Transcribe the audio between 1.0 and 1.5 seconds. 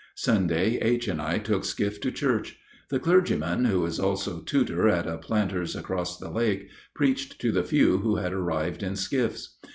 and I